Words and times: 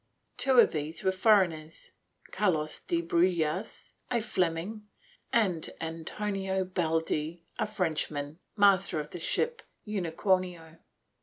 Two 0.35 0.57
of 0.57 0.71
these 0.71 1.03
were 1.03 1.11
foreigners— 1.11 1.91
Carlos 2.31 2.79
de 2.79 3.03
Brujas, 3.03 3.91
a 4.09 4.19
Fleming 4.19 4.87
and 5.31 5.69
Antonio 5.79 6.65
Baldie 6.65 7.43
a 7.59 7.67
Frenchman, 7.67 8.39
master 8.57 8.99
of 8.99 9.11
the 9.11 9.19
ship 9.19 9.61
Unicornio. 9.85 10.79